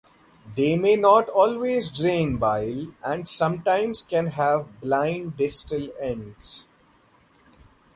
[0.57, 6.65] They may not always drain bile and sometimes can have blind distal ends.